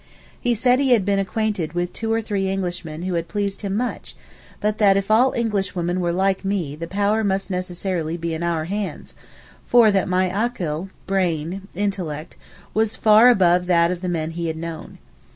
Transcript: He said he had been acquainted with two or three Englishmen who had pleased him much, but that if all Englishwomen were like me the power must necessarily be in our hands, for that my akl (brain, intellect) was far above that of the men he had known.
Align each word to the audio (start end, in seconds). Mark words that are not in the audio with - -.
He 0.39 0.55
said 0.55 0.79
he 0.79 0.93
had 0.93 1.05
been 1.05 1.19
acquainted 1.19 1.73
with 1.73 1.93
two 1.93 2.11
or 2.11 2.23
three 2.23 2.49
Englishmen 2.49 3.03
who 3.03 3.13
had 3.13 3.27
pleased 3.27 3.61
him 3.61 3.75
much, 3.77 4.15
but 4.59 4.79
that 4.79 4.97
if 4.97 5.11
all 5.11 5.31
Englishwomen 5.33 5.99
were 5.99 6.11
like 6.11 6.43
me 6.43 6.75
the 6.75 6.87
power 6.87 7.23
must 7.23 7.51
necessarily 7.51 8.17
be 8.17 8.33
in 8.33 8.41
our 8.41 8.65
hands, 8.65 9.13
for 9.67 9.91
that 9.91 10.09
my 10.09 10.27
akl 10.27 10.89
(brain, 11.05 11.67
intellect) 11.75 12.35
was 12.73 12.95
far 12.95 13.29
above 13.29 13.67
that 13.67 13.91
of 13.91 14.01
the 14.01 14.09
men 14.09 14.31
he 14.31 14.47
had 14.47 14.57
known. 14.57 14.97